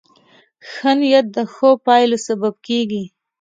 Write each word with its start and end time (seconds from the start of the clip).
ښه 0.69 0.91
نیت 0.99 1.25
د 1.35 1.37
ښو 1.53 1.69
پایلو 1.85 2.17
سبب 2.27 2.53
کېږي. 2.67 3.03